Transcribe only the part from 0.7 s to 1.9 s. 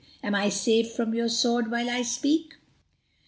from your sword while